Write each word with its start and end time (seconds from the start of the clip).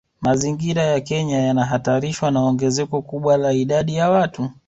Mazingira 0.21 0.83
ya 0.83 0.99
Kenya 1.01 1.37
yanahatarishwa 1.39 2.31
na 2.31 2.39
ongezeko 2.43 3.01
kubwa 3.01 3.37
la 3.37 3.53
idadi 3.53 3.95
ya 3.95 4.09
watu 4.09 4.49